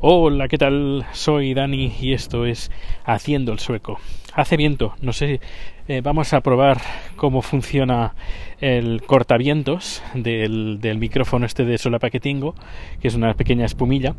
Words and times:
Hola, 0.00 0.46
¿qué 0.48 0.58
tal? 0.58 1.06
Soy 1.12 1.54
Dani 1.54 1.90
y 2.02 2.12
esto 2.12 2.44
es 2.44 2.70
Haciendo 3.06 3.50
el 3.52 3.58
Sueco. 3.58 3.98
Hace 4.34 4.58
viento, 4.58 4.94
no 5.00 5.14
sé, 5.14 5.40
eh, 5.88 6.02
vamos 6.02 6.34
a 6.34 6.42
probar 6.42 6.82
cómo 7.16 7.40
funciona 7.40 8.14
el 8.60 9.00
cortavientos 9.00 10.02
del, 10.12 10.82
del 10.82 10.98
micrófono 10.98 11.46
este 11.46 11.64
de 11.64 11.78
solapa 11.78 12.10
que 12.10 12.20
tengo, 12.20 12.54
que 13.00 13.08
es 13.08 13.14
una 13.14 13.32
pequeña 13.32 13.64
espumilla 13.64 14.14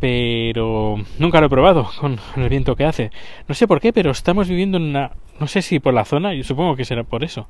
pero 0.00 0.96
nunca 1.18 1.40
lo 1.40 1.48
he 1.48 1.50
probado 1.50 1.90
con 2.00 2.18
el 2.36 2.48
viento 2.48 2.74
que 2.74 2.84
hace. 2.84 3.10
No 3.46 3.54
sé 3.54 3.66
por 3.66 3.80
qué, 3.80 3.92
pero 3.92 4.10
estamos 4.12 4.48
viviendo 4.48 4.78
en 4.78 4.84
una... 4.84 5.10
No 5.38 5.48
sé 5.48 5.60
si 5.60 5.80
por 5.80 5.92
la 5.92 6.04
zona, 6.06 6.32
yo 6.34 6.44
supongo 6.44 6.76
que 6.76 6.84
será 6.84 7.02
por 7.04 7.24
eso, 7.24 7.46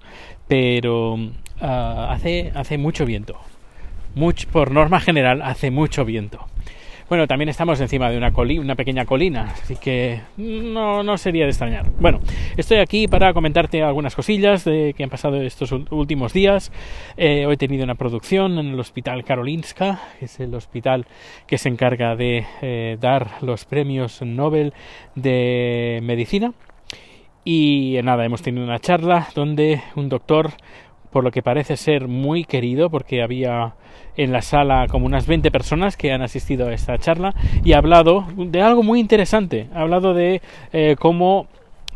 pero 0.49 1.19
ah, 1.61 2.09
hace, 2.11 2.51
hace 2.55 2.79
mucho 2.79 3.05
viento. 3.05 3.39
Mucho, 4.15 4.49
por 4.49 4.73
norma 4.73 4.99
general, 4.99 5.43
hace 5.43 5.71
mucho 5.71 6.05
viento. 6.05 6.48
Bueno, 7.09 7.27
también 7.27 7.49
estamos 7.49 7.81
encima 7.81 8.11
de 8.11 8.19
una, 8.19 8.33
colina, 8.33 8.61
una 8.61 8.75
pequeña 8.75 9.07
colina, 9.07 9.45
así 9.45 9.77
que 9.77 10.21
no, 10.37 11.03
no 11.03 11.17
sería 11.17 11.45
de 11.45 11.51
extrañar. 11.51 11.87
Bueno, 11.99 12.21
estoy 12.55 12.81
aquí 12.81 13.09
para 13.09 13.33
comentarte 13.33 13.83
algunas 13.83 14.15
cosillas 14.15 14.67
de 14.67 14.93
que 14.95 15.05
han 15.05 15.09
pasado 15.09 15.41
estos 15.41 15.73
últimos 15.73 16.35
días. 16.35 16.71
Eh, 17.17 17.47
hoy 17.47 17.55
he 17.55 17.57
tenido 17.57 17.85
una 17.85 17.95
producción 17.95 18.59
en 18.59 18.67
el 18.67 18.79
Hospital 18.79 19.25
Karolinska, 19.25 20.03
que 20.19 20.27
es 20.27 20.39
el 20.39 20.55
hospital 20.55 21.07
que 21.47 21.57
se 21.57 21.71
encarga 21.71 22.15
de 22.15 22.45
eh, 22.61 22.99
dar 23.01 23.31
los 23.41 23.65
premios 23.65 24.21
Nobel 24.21 24.75
de 25.15 26.01
Medicina. 26.03 26.53
Y 27.43 27.99
nada, 28.05 28.27
hemos 28.27 28.43
tenido 28.43 28.67
una 28.67 28.81
charla 28.81 29.29
donde 29.35 29.81
un 29.97 30.11
doctor 30.11 30.51
por 31.11 31.25
lo 31.25 31.31
que 31.31 31.43
parece 31.43 31.77
ser 31.77 32.09
muy 32.09 32.45
querido, 32.45 32.91
porque 32.91 33.23
había 33.23 33.75
en 34.19 34.33
la 34.33 34.43
sala 34.43 34.87
como 34.89 35.07
unas 35.07 35.27
20 35.27 35.51
personas 35.51 35.97
que 35.97 36.13
han 36.13 36.23
asistido 36.23 36.69
a 36.69 36.75
esta 36.75 36.99
charla 36.99 37.35
y 37.65 37.73
ha 37.73 37.79
hablado 37.79 38.27
de 38.37 38.61
algo 38.61 38.83
muy 38.83 39.01
interesante. 39.01 39.69
Ha 39.73 39.83
hablado 39.83 40.13
de 40.13 40.43
eh, 40.73 40.97
cómo 40.99 41.47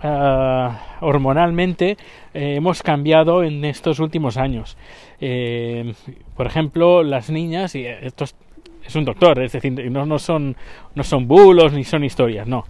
ah, 0.02 0.98
hormonalmente 1.00 1.96
eh, 2.32 2.54
hemos 2.56 2.82
cambiado 2.82 3.42
en 3.42 3.64
estos 3.64 3.98
últimos 3.98 4.36
años. 4.36 4.76
Eh, 5.20 5.92
por 6.36 6.46
ejemplo, 6.46 7.02
las 7.02 7.28
niñas, 7.28 7.74
y 7.74 7.86
esto 7.86 8.24
es, 8.24 8.96
un 8.96 9.04
doctor, 9.04 9.42
es 9.42 9.52
decir, 9.52 9.72
no, 9.90 10.06
no, 10.06 10.18
son, 10.18 10.56
no 10.94 11.02
son 11.02 11.26
bulos 11.26 11.72
ni 11.72 11.84
son 11.84 12.04
historias, 12.04 12.46
no. 12.46 12.64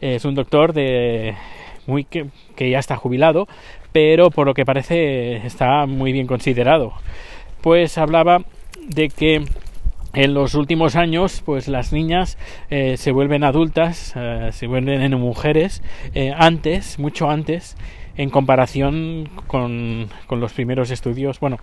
Es 0.00 0.24
un 0.24 0.34
doctor 0.34 0.72
de 0.72 1.34
muy 1.86 2.04
que, 2.04 2.26
que 2.56 2.70
ya 2.70 2.78
está 2.78 2.96
jubilado, 2.96 3.46
pero 3.92 4.30
por 4.30 4.46
lo 4.46 4.54
que 4.54 4.64
parece 4.64 5.36
está 5.46 5.86
muy 5.86 6.12
bien 6.12 6.26
considerado. 6.26 6.92
Pues 7.60 7.98
hablaba 7.98 8.44
de 8.88 9.08
que 9.08 9.44
en 10.14 10.34
los 10.34 10.54
últimos 10.54 10.96
años, 10.96 11.42
pues 11.44 11.68
las 11.68 11.92
niñas 11.92 12.36
eh, 12.70 12.96
se 12.96 13.12
vuelven 13.12 13.44
adultas, 13.44 14.12
eh, 14.14 14.50
se 14.52 14.66
vuelven 14.66 15.00
en 15.00 15.18
mujeres 15.18 15.82
eh, 16.14 16.32
antes, 16.36 16.98
mucho 16.98 17.30
antes, 17.30 17.76
en 18.16 18.28
comparación 18.28 19.30
con, 19.46 20.10
con 20.26 20.40
los 20.40 20.52
primeros 20.52 20.90
estudios, 20.90 21.40
bueno, 21.40 21.58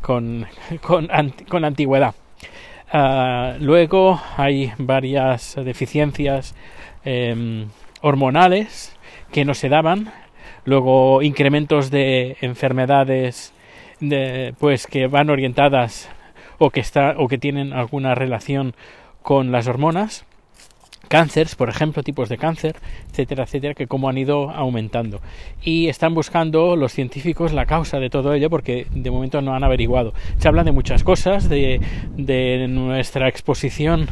con, 0.00 0.46
con, 0.82 1.08
con 1.48 1.64
antigüedad. 1.64 2.14
Uh, 2.92 3.56
luego 3.58 4.20
hay 4.36 4.70
varias 4.76 5.54
deficiencias 5.64 6.54
em, 7.06 7.68
hormonales 8.02 8.94
que 9.30 9.44
no 9.44 9.54
se 9.54 9.68
daban. 9.68 10.12
Luego 10.64 11.22
incrementos 11.22 11.90
de 11.90 12.36
enfermedades 12.40 13.52
de, 14.00 14.54
pues 14.58 14.86
que 14.86 15.06
van 15.06 15.30
orientadas 15.30 16.08
o 16.58 16.70
que 16.70 16.80
está 16.80 17.14
o 17.18 17.28
que 17.28 17.38
tienen 17.38 17.72
alguna 17.72 18.14
relación 18.14 18.74
con 19.22 19.52
las 19.52 19.66
hormonas 19.68 20.26
cánceres, 21.12 21.56
por 21.56 21.68
ejemplo, 21.68 22.02
tipos 22.02 22.30
de 22.30 22.38
cáncer, 22.38 22.76
etcétera, 23.10 23.44
etcétera, 23.44 23.74
que 23.74 23.86
como 23.86 24.08
han 24.08 24.16
ido 24.16 24.48
aumentando. 24.48 25.20
Y 25.62 25.88
están 25.88 26.14
buscando 26.14 26.74
los 26.74 26.94
científicos 26.94 27.52
la 27.52 27.66
causa 27.66 28.00
de 28.00 28.08
todo 28.08 28.32
ello 28.32 28.48
porque 28.48 28.86
de 28.94 29.10
momento 29.10 29.42
no 29.42 29.54
han 29.54 29.62
averiguado. 29.62 30.14
Se 30.38 30.48
habla 30.48 30.64
de 30.64 30.72
muchas 30.72 31.04
cosas, 31.04 31.50
de, 31.50 31.82
de 32.16 32.66
nuestra 32.66 33.28
exposición 33.28 34.08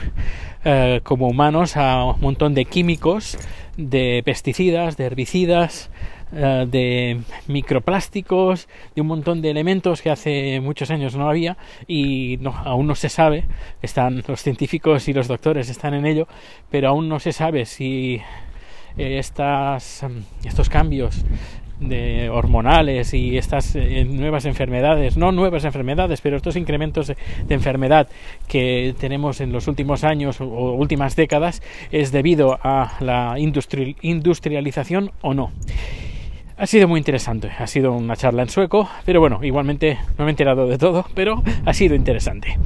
eh, 0.67 1.01
como 1.03 1.27
humanos 1.29 1.79
a 1.79 2.05
un 2.05 2.21
montón 2.21 2.53
de 2.53 2.67
químicos, 2.67 3.39
de 3.79 4.21
pesticidas, 4.23 4.99
de 4.99 5.07
herbicidas, 5.07 5.89
eh, 6.33 6.67
de 6.69 7.21
microplásticos, 7.49 8.69
de 8.95 9.01
un 9.01 9.09
montón 9.09 9.43
de 9.43 9.51
elementos 9.51 10.03
que 10.03 10.11
hace 10.11 10.61
muchos 10.61 10.91
años 10.91 11.17
no 11.17 11.29
había 11.29 11.57
y 11.87 12.39
no, 12.41 12.57
aún 12.57 12.87
no 12.87 12.95
se 12.95 13.09
sabe, 13.09 13.45
están 13.83 14.23
los 14.27 14.43
científicos 14.43 15.09
y 15.09 15.13
los 15.13 15.29
doctores 15.29 15.69
están 15.69 15.95
en 15.95 16.07
ello, 16.07 16.29
pero 16.71 16.89
aún 16.89 17.09
no 17.09 17.21
se 17.21 17.33
sabe 17.33 17.67
si 17.67 18.21
eh, 18.97 19.19
estas, 19.19 20.07
estos 20.45 20.69
cambios 20.69 21.25
de 21.81 22.29
hormonales 22.29 23.15
y 23.15 23.39
estas 23.39 23.75
eh, 23.75 24.05
nuevas 24.05 24.45
enfermedades, 24.45 25.17
no 25.17 25.33
nuevas 25.33 25.65
enfermedades, 25.65 26.21
pero 26.21 26.37
estos 26.37 26.57
incrementos 26.57 27.09
de, 27.09 27.17
enfermedad 27.49 28.09
que 28.47 28.95
tenemos 29.01 29.41
en 29.41 29.53
los 29.53 29.67
últimos 29.67 30.05
años 30.05 30.41
o 30.41 30.45
últimas 30.75 31.17
décadas 31.17 31.63
es 31.91 32.13
debido 32.13 32.59
a 32.63 32.93
la 33.01 33.35
industri 33.39 33.97
industrialización 34.03 35.11
o 35.23 35.35
no. 35.35 35.51
Ha 36.61 36.67
sido 36.67 36.89
muy 36.89 36.99
interesante, 36.99 37.51
ha 37.59 37.67
sido 37.67 37.95
una 37.95 38.17
charla 38.17 38.43
en 38.43 38.51
sueco, 38.51 38.87
pero 39.07 39.19
bueno, 39.19 39.43
igualmente 39.43 39.99
no 40.19 40.27
me 40.27 40.31
he 40.31 40.33
enterado 40.33 40.67
de 40.67 40.77
todo, 40.77 41.07
pero 41.15 41.43
ha 41.65 41.73
sido 41.73 41.95
interesante. 41.95 42.59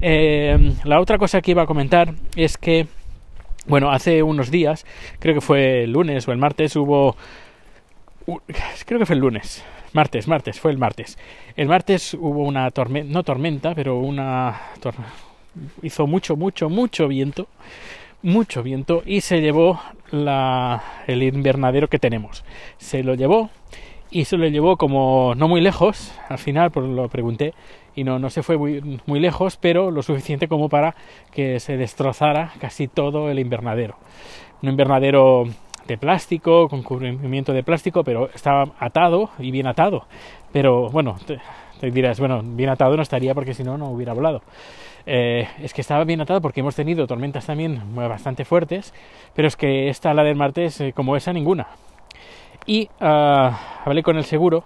Eh, 0.00 0.72
la 0.84 0.98
otra 0.98 1.18
cosa 1.18 1.42
que 1.42 1.50
iba 1.50 1.60
a 1.60 1.66
comentar 1.66 2.14
es 2.34 2.56
que, 2.56 2.86
bueno, 3.66 3.90
hace 3.90 4.22
unos 4.22 4.50
días, 4.50 4.86
creo 5.18 5.34
que 5.34 5.42
fue 5.42 5.84
el 5.84 5.92
lunes 5.92 6.26
o 6.26 6.32
el 6.32 6.38
martes, 6.38 6.74
hubo... 6.76 7.14
Creo 8.86 8.98
que 8.98 9.04
fue 9.04 9.16
el 9.16 9.20
lunes, 9.20 9.62
martes, 9.92 10.28
martes, 10.28 10.58
fue 10.58 10.70
el 10.70 10.78
martes. 10.78 11.18
El 11.54 11.68
martes 11.68 12.14
hubo 12.14 12.44
una 12.44 12.70
tormenta, 12.70 13.12
no 13.12 13.22
tormenta, 13.22 13.74
pero 13.74 13.98
una... 13.98 14.62
Tor 14.80 14.94
hizo 15.82 16.06
mucho, 16.06 16.36
mucho, 16.36 16.70
mucho 16.70 17.06
viento 17.06 17.48
mucho 18.22 18.62
viento 18.62 19.02
y 19.04 19.20
se 19.20 19.40
llevó 19.40 19.80
el 20.12 21.22
invernadero 21.22 21.88
que 21.88 21.98
tenemos. 21.98 22.44
Se 22.78 23.02
lo 23.02 23.14
llevó 23.14 23.50
y 24.10 24.26
se 24.26 24.36
lo 24.36 24.46
llevó 24.46 24.76
como 24.76 25.34
no 25.36 25.48
muy 25.48 25.60
lejos, 25.60 26.12
al 26.28 26.38
final 26.38 26.70
pues 26.70 26.86
lo 26.86 27.08
pregunté 27.08 27.54
y 27.94 28.04
no, 28.04 28.18
no 28.18 28.30
se 28.30 28.42
fue 28.42 28.56
muy, 28.56 29.00
muy 29.06 29.20
lejos, 29.20 29.56
pero 29.56 29.90
lo 29.90 30.02
suficiente 30.02 30.48
como 30.48 30.68
para 30.68 30.94
que 31.30 31.60
se 31.60 31.76
destrozara 31.76 32.52
casi 32.60 32.88
todo 32.88 33.30
el 33.30 33.38
invernadero. 33.38 33.96
Un 34.62 34.70
invernadero 34.70 35.44
de 35.86 35.98
plástico, 35.98 36.68
con 36.68 36.82
cubrimiento 36.82 37.52
de 37.52 37.62
plástico, 37.62 38.04
pero 38.04 38.30
estaba 38.34 38.68
atado 38.78 39.30
y 39.38 39.50
bien 39.50 39.66
atado. 39.66 40.06
Pero 40.52 40.90
bueno, 40.90 41.16
te 41.80 41.90
dirás, 41.90 42.20
bueno, 42.20 42.42
bien 42.44 42.70
atado 42.70 42.96
no 42.96 43.02
estaría 43.02 43.34
porque 43.34 43.54
si 43.54 43.64
no, 43.64 43.76
no 43.76 43.90
hubiera 43.90 44.12
volado. 44.12 44.42
Eh, 45.06 45.48
es 45.60 45.74
que 45.74 45.80
estaba 45.80 46.04
bien 46.04 46.20
atado 46.20 46.40
porque 46.40 46.60
hemos 46.60 46.76
tenido 46.76 47.06
tormentas 47.06 47.46
también 47.46 47.94
bastante 47.94 48.44
fuertes, 48.44 48.94
pero 49.34 49.48
es 49.48 49.56
que 49.56 49.88
esta, 49.88 50.14
la 50.14 50.24
del 50.24 50.36
martes, 50.36 50.80
eh, 50.80 50.92
como 50.92 51.16
esa, 51.16 51.32
ninguna. 51.32 51.68
Y 52.66 52.88
uh, 53.00 53.50
hablé 53.84 54.02
con 54.02 54.16
el 54.16 54.24
seguro 54.24 54.64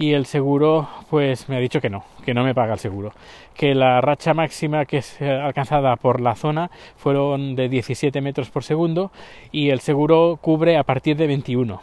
y 0.00 0.14
el 0.14 0.24
seguro 0.24 0.88
pues 1.10 1.48
me 1.48 1.56
ha 1.56 1.60
dicho 1.60 1.80
que 1.80 1.90
no, 1.90 2.04
que 2.24 2.32
no 2.32 2.42
me 2.42 2.54
paga 2.54 2.72
el 2.72 2.78
seguro, 2.78 3.12
que 3.54 3.74
la 3.74 4.00
racha 4.00 4.32
máxima 4.32 4.86
que 4.86 4.98
es 4.98 5.20
eh, 5.20 5.30
alcanzada 5.30 5.94
por 5.96 6.22
la 6.22 6.34
zona 6.34 6.70
fueron 6.96 7.54
de 7.54 7.68
17 7.68 8.20
metros 8.22 8.48
por 8.50 8.64
segundo 8.64 9.12
y 9.52 9.68
el 9.68 9.80
seguro 9.80 10.38
cubre 10.40 10.78
a 10.78 10.84
partir 10.84 11.16
de 11.16 11.26
21. 11.26 11.82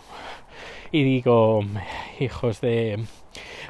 Y 0.91 1.03
digo, 1.03 1.61
hijos 2.19 2.59
de... 2.61 3.03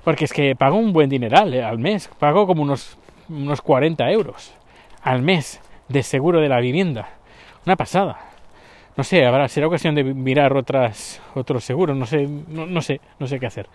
Porque 0.03 0.25
es 0.25 0.31
que 0.31 0.55
pago 0.55 0.77
un 0.77 0.93
buen 0.93 1.09
dineral 1.09 1.53
eh, 1.53 1.63
al 1.63 1.77
mes, 1.77 2.09
pago 2.19 2.47
como 2.47 2.63
unos 2.63 2.96
unos 3.29 3.61
40 3.61 4.09
euros 4.11 4.53
al 5.01 5.21
mes 5.21 5.61
de 5.87 6.03
seguro 6.03 6.41
de 6.41 6.49
la 6.49 6.59
vivienda. 6.59 7.09
Una 7.65 7.75
pasada. 7.75 8.19
No 8.95 9.03
sé, 9.03 9.25
habrá, 9.25 9.47
será 9.47 9.67
ocasión 9.67 9.93
de 9.93 10.03
mirar 10.03 10.57
otras, 10.57 11.21
otros 11.35 11.63
seguros, 11.63 11.95
no 11.95 12.05
sé, 12.07 12.27
no, 12.47 12.65
no 12.65 12.81
sé, 12.81 12.99
no 13.19 13.27
sé 13.27 13.39
qué 13.39 13.45
hacer. 13.45 13.67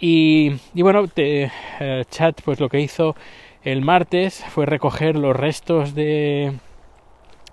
Y, 0.00 0.56
y 0.74 0.82
bueno, 0.82 1.06
te, 1.06 1.50
eh, 1.78 2.04
Chat 2.10 2.40
pues 2.42 2.58
lo 2.58 2.68
que 2.68 2.80
hizo 2.80 3.14
el 3.62 3.82
martes 3.82 4.44
fue 4.48 4.66
recoger 4.66 5.16
los 5.16 5.36
restos 5.36 5.94
de, 5.94 6.54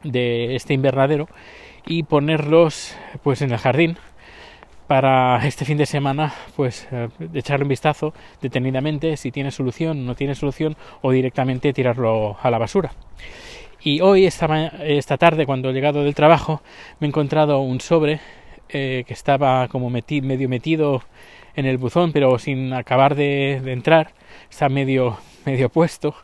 de 0.03 0.55
este 0.55 0.73
invernadero 0.73 1.27
y 1.85 2.03
ponerlos 2.03 2.95
pues 3.23 3.41
en 3.41 3.51
el 3.51 3.57
jardín 3.57 3.97
para 4.87 5.45
este 5.45 5.65
fin 5.65 5.77
de 5.77 5.85
semana, 5.85 6.33
pues 6.55 6.87
eh, 6.91 7.09
echarle 7.33 7.63
un 7.63 7.69
vistazo 7.69 8.13
detenidamente 8.41 9.17
si 9.17 9.31
tiene 9.31 9.51
solución, 9.51 10.05
no 10.05 10.15
tiene 10.15 10.33
solución 10.33 10.77
o 11.01 11.11
directamente 11.11 11.73
tirarlo 11.73 12.37
a 12.41 12.49
la 12.49 12.57
basura. 12.57 12.91
Y 13.81 14.01
hoy, 14.01 14.25
esta, 14.25 14.67
esta 14.83 15.17
tarde, 15.17 15.45
cuando 15.45 15.69
he 15.69 15.73
llegado 15.73 16.03
del 16.03 16.15
trabajo, 16.15 16.61
me 16.99 17.07
he 17.07 17.09
encontrado 17.09 17.59
un 17.59 17.79
sobre 17.79 18.19
eh, 18.69 19.03
que 19.07 19.13
estaba 19.13 19.67
como 19.67 19.89
meti 19.89 20.21
medio 20.21 20.49
metido 20.49 21.03
en 21.55 21.65
el 21.65 21.77
buzón, 21.77 22.11
pero 22.11 22.39
sin 22.39 22.73
acabar 22.73 23.15
de, 23.15 23.61
de 23.63 23.73
entrar, 23.73 24.13
está 24.49 24.69
medio, 24.69 25.17
medio 25.45 25.69
puesto. 25.69 26.15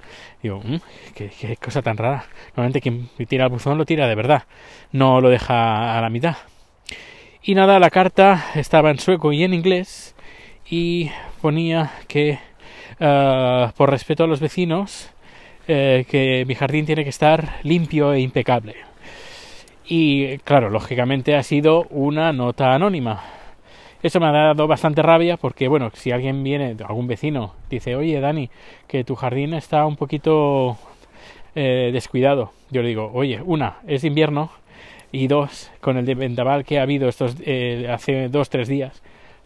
Digo, 0.41 0.61
mm, 0.63 0.77
qué, 1.15 1.29
qué, 1.29 1.57
cosa 1.57 1.81
tan 1.81 1.97
rara. 1.97 2.25
Normalmente 2.49 2.81
quien 2.81 3.09
tira 3.27 3.45
el 3.45 3.51
buzón 3.51 3.77
lo 3.77 3.85
tira 3.85 4.07
de 4.07 4.15
verdad, 4.15 4.43
no 4.91 5.21
lo 5.21 5.29
deja 5.29 5.97
a 5.97 6.01
la 6.01 6.09
mitad. 6.09 6.35
Y 7.45 7.55
nada, 7.55 7.77
la 7.77 7.89
carta 7.89 8.45
estaba 8.55 8.89
en 8.89 8.99
sueco 8.99 9.33
y 9.33 9.43
en 9.43 9.53
inglés 9.53 10.15
y 10.69 11.11
ponía 11.41 11.91
que 12.07 12.39
uh, 13.01 13.69
por 13.75 13.89
respeto 13.89 14.23
a 14.23 14.27
los 14.27 14.39
vecinos, 14.39 15.11
eh, 15.67 16.05
que 16.09 16.45
mi 16.47 16.55
jardín 16.55 16.85
tiene 16.85 17.03
que 17.03 17.09
estar 17.09 17.59
limpio 17.63 18.13
e 18.13 18.21
impecable. 18.21 18.75
Y 19.85 20.37
claro, 20.37 20.69
lógicamente 20.69 21.35
ha 21.35 21.43
sido 21.43 21.83
una 21.89 22.31
nota 22.31 22.73
anónima. 22.73 23.21
Eso 24.01 24.21
me 24.21 24.27
ha 24.27 24.31
dado 24.31 24.65
bastante 24.65 25.01
rabia 25.01 25.35
porque, 25.35 25.67
bueno, 25.67 25.91
si 25.95 26.11
alguien 26.11 26.45
viene, 26.45 26.77
algún 26.87 27.07
vecino, 27.07 27.55
dice, 27.69 27.97
oye, 27.97 28.21
Dani, 28.21 28.49
que 28.87 29.03
tu 29.03 29.15
jardín 29.15 29.53
está 29.53 29.85
un 29.85 29.97
poquito 29.97 30.77
eh, 31.55 31.89
descuidado. 31.91 32.53
Yo 32.71 32.81
le 32.81 32.87
digo, 32.87 33.11
oye, 33.13 33.41
una, 33.43 33.79
es 33.85 34.05
invierno 34.05 34.49
y 35.13 35.27
dos, 35.27 35.71
con 35.79 35.95
el 35.95 36.15
vendaval 36.15 36.65
que 36.65 36.79
ha 36.79 36.81
habido 36.81 37.07
estos 37.07 37.35
eh, 37.45 37.87
hace 37.89 38.29
dos, 38.29 38.49
tres 38.49 38.67
días, 38.67 39.01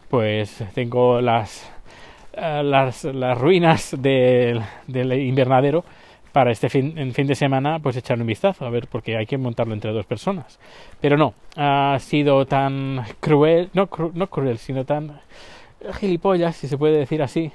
pues 0.08 0.64
tengo 0.74 1.20
las, 1.20 1.70
eh, 2.32 2.62
las, 2.64 3.04
las 3.04 3.38
ruinas 3.38 3.94
del, 3.96 4.62
del 4.86 5.12
invernadero 5.12 5.84
para 6.32 6.50
este 6.50 6.70
fin, 6.70 6.94
en 6.96 7.12
fin 7.12 7.26
de 7.26 7.34
semana 7.34 7.80
pues 7.80 7.96
echarle 7.96 8.22
un 8.22 8.28
vistazo 8.28 8.64
a 8.64 8.70
ver 8.70 8.86
porque 8.86 9.18
hay 9.18 9.26
que 9.26 9.36
montarlo 9.36 9.74
entre 9.74 9.92
dos 9.92 10.06
personas. 10.06 10.58
Pero 11.02 11.18
no 11.18 11.34
ha 11.56 11.98
sido 12.00 12.46
tan 12.46 13.04
cruel 13.20 13.68
no, 13.74 13.88
cru, 13.88 14.10
no 14.14 14.28
cruel 14.28 14.56
sino 14.56 14.84
tan 14.84 15.20
gilipollas 16.00 16.56
si 16.56 16.66
se 16.66 16.78
puede 16.78 16.96
decir 16.96 17.22
así 17.22 17.52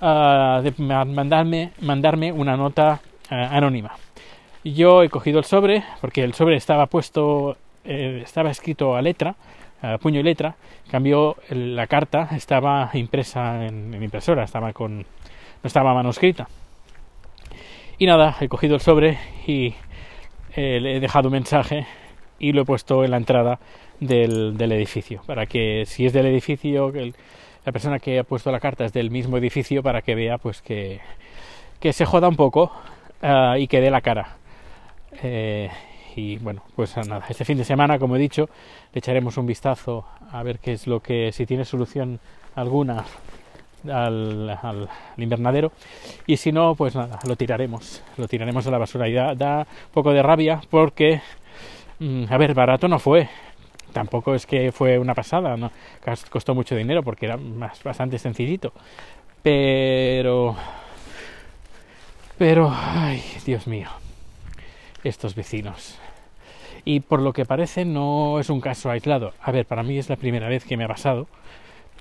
uh, 0.00 0.62
de 0.62 0.72
mandarme 0.78 1.72
mandarme 1.80 2.32
una 2.32 2.56
nota 2.56 3.00
uh, 3.30 3.34
anónima 3.34 3.96
yo 4.64 5.02
he 5.02 5.08
cogido 5.08 5.38
el 5.38 5.44
sobre 5.44 5.84
porque 6.00 6.22
el 6.22 6.34
sobre 6.34 6.56
estaba 6.56 6.86
puesto 6.86 7.56
eh, 7.84 8.20
estaba 8.24 8.50
escrito 8.50 8.96
a 8.96 9.02
letra 9.02 9.36
a 9.82 9.98
puño 9.98 10.20
y 10.20 10.22
letra 10.22 10.56
en 10.84 10.90
cambio 10.90 11.36
la 11.50 11.86
carta 11.86 12.28
estaba 12.32 12.90
impresa 12.94 13.66
en, 13.66 13.94
en 13.94 14.02
impresora 14.02 14.44
estaba 14.44 14.72
con 14.72 14.98
no 14.98 15.04
estaba 15.66 15.94
manuscrita 15.94 16.48
y 18.00 18.06
nada, 18.06 18.34
he 18.40 18.48
cogido 18.48 18.76
el 18.76 18.80
sobre 18.80 19.18
y 19.46 19.74
eh, 20.56 20.80
le 20.80 20.96
he 20.96 21.00
dejado 21.00 21.28
un 21.28 21.32
mensaje 21.32 21.86
y 22.38 22.52
lo 22.52 22.62
he 22.62 22.64
puesto 22.64 23.04
en 23.04 23.10
la 23.10 23.18
entrada 23.18 23.60
del, 24.00 24.56
del 24.56 24.72
edificio, 24.72 25.20
para 25.26 25.44
que 25.44 25.84
si 25.84 26.06
es 26.06 26.14
del 26.14 26.24
edificio, 26.24 26.88
el, 26.94 27.14
la 27.66 27.72
persona 27.72 27.98
que 27.98 28.18
ha 28.18 28.24
puesto 28.24 28.50
la 28.50 28.58
carta 28.58 28.86
es 28.86 28.94
del 28.94 29.10
mismo 29.10 29.36
edificio, 29.36 29.82
para 29.82 30.00
que 30.00 30.14
vea 30.14 30.38
pues 30.38 30.62
que, 30.62 31.00
que 31.78 31.92
se 31.92 32.06
joda 32.06 32.26
un 32.26 32.36
poco 32.36 32.72
uh, 33.22 33.56
y 33.58 33.68
que 33.68 33.82
dé 33.82 33.90
la 33.90 34.00
cara. 34.00 34.38
Eh, 35.22 35.70
y 36.16 36.38
bueno, 36.38 36.62
pues 36.74 36.96
nada, 36.96 37.24
este 37.28 37.44
fin 37.44 37.56
de 37.56 37.64
semana, 37.64 37.98
como 37.98 38.16
he 38.16 38.18
dicho, 38.18 38.48
le 38.92 38.98
echaremos 38.98 39.36
un 39.36 39.46
vistazo 39.46 40.04
a 40.32 40.42
ver 40.42 40.58
qué 40.58 40.72
es 40.72 40.86
lo 40.86 41.00
que, 41.00 41.30
si 41.32 41.46
tiene 41.46 41.64
solución 41.64 42.18
alguna 42.54 43.04
al, 43.88 44.88
invernadero. 45.16 45.72
Y 46.26 46.36
si 46.36 46.52
no 46.52 46.74
pues 46.74 46.94
nada 46.94 47.18
lo 47.26 47.36
tiraremos 47.36 48.02
lo 48.16 48.28
tiraremos 48.28 48.66
a 48.66 48.70
la 48.70 48.78
basura. 48.78 49.08
Y 49.08 49.14
da, 49.14 49.58
un 49.60 49.92
poco 49.92 50.12
de 50.12 50.22
rabia 50.22 50.60
porque 50.70 51.20
mmm, 51.98 52.24
a 52.28 52.36
ver 52.36 52.54
barato 52.54 52.88
no 52.88 52.98
fue. 52.98 53.28
Tampoco 53.92 54.34
es 54.34 54.46
que 54.46 54.70
fue 54.70 54.98
una 54.98 55.14
pasada 55.14 55.56
costó 56.30 56.54
mucho 56.54 56.76
dinero 56.76 57.02
porque 57.02 57.26
era 57.26 57.36
más, 57.36 57.82
bastante 57.82 58.18
sencillito. 58.18 58.72
Pero 59.42 60.56
pero 62.38 62.72
ay 62.72 63.22
dios 63.44 63.66
mío 63.66 63.88
estos 65.04 65.34
vecinos. 65.34 65.98
Y 66.84 67.00
por 67.00 67.20
lo 67.20 67.32
que 67.32 67.44
parece 67.44 67.84
no 67.84 68.40
es 68.40 68.48
un 68.50 68.60
caso 68.60 68.90
aislado. 68.90 69.34
A 69.40 69.52
ver 69.52 69.66
para 69.66 69.82
mí 69.82 69.98
es 69.98 70.08
la 70.08 70.16
primera 70.16 70.48
vez 70.48 70.64
que 70.64 70.76
me 70.76 70.84
ha 70.84 70.88
pasado 70.88 71.26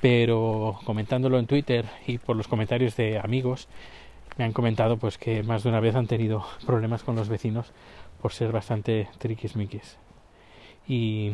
pero 0.02 0.80
comentándolo 0.86 1.40
en 1.40 1.48
Twitter 1.48 1.86
y 2.08 2.18
por 2.18 2.36
los 2.36 2.48
comentarios 2.48 2.96
de 2.96 3.20
amigos 3.20 3.68
me 4.38 4.46
han 4.46 4.54
comentado 4.54 4.98
pues 4.98 5.18
que 5.18 5.44
más 5.44 5.64
de 5.64 5.70
una 5.70 5.80
vez 5.80 5.96
han 5.96 6.08
tenido 6.08 6.46
problemas 6.66 7.04
con 7.04 7.16
los 7.16 7.28
vecinos 7.28 7.74
por 8.22 8.32
ser 8.32 8.52
bastante 8.52 9.10
triquismiquis. 9.18 9.98
Y 10.88 11.34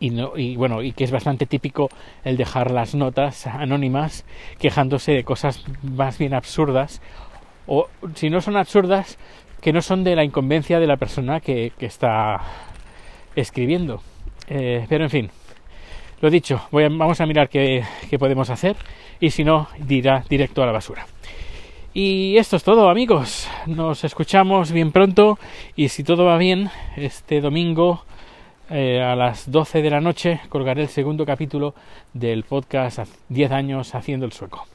y, 0.00 0.10
no, 0.10 0.36
y 0.36 0.54
bueno 0.54 0.80
y 0.82 0.92
que 0.92 1.02
es 1.02 1.10
bastante 1.10 1.44
típico 1.46 1.88
el 2.22 2.36
dejar 2.36 2.70
las 2.70 2.94
notas 2.94 3.48
anónimas 3.48 4.24
quejándose 4.60 5.10
de 5.10 5.24
cosas 5.24 5.64
más 5.82 6.18
bien 6.18 6.34
absurdas 6.34 7.02
o 7.66 7.88
si 8.14 8.30
no 8.30 8.40
son 8.40 8.56
absurdas 8.56 9.18
que 9.60 9.72
no 9.72 9.82
son 9.82 10.04
de 10.04 10.16
la 10.16 10.24
incumbencia 10.24 10.80
de 10.80 10.86
la 10.86 10.96
persona 10.96 11.40
que, 11.40 11.72
está 11.80 12.40
escribiendo 13.34 14.02
eh, 14.48 14.86
pero 14.88 15.04
en 15.04 15.10
fin 15.10 15.30
lo 16.20 16.30
dicho, 16.30 16.60
voy 16.72 16.84
a, 16.84 16.88
vamos 16.88 17.20
a 17.20 17.26
mirar 17.26 17.48
qué, 17.48 17.84
qué, 18.10 18.18
podemos 18.18 18.50
hacer 18.50 18.76
y 19.20 19.30
si 19.30 19.44
no, 19.44 19.68
dirá 19.78 20.24
directo 20.28 20.62
a 20.62 20.66
la 20.66 20.72
basura. 20.72 21.06
Y 21.94 22.36
esto 22.36 22.56
es 22.56 22.64
todo, 22.64 22.90
amigos. 22.90 23.48
Nos 23.66 24.04
escuchamos 24.04 24.72
bien 24.72 24.92
pronto 24.92 25.38
y 25.76 25.88
si 25.88 26.04
todo 26.04 26.24
va 26.24 26.36
bien, 26.36 26.70
este 26.96 27.40
domingo 27.40 28.02
eh, 28.70 29.00
a 29.00 29.16
las 29.16 29.50
12 29.50 29.80
de 29.80 29.90
la 29.90 30.00
noche 30.00 30.40
colgaré 30.48 30.82
el 30.82 30.88
segundo 30.88 31.24
capítulo 31.24 31.74
del 32.12 32.44
podcast 32.44 33.00
10 33.30 33.52
años 33.52 33.94
haciendo 33.94 34.26
el 34.26 34.32
sueco. 34.32 34.66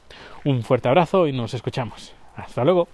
Un 0.44 0.62
fuerte 0.62 0.88
abrazo 0.88 1.28
y 1.28 1.32
nos 1.32 1.54
escuchamos. 1.54 2.12
Hasta 2.36 2.64
luego. 2.64 2.88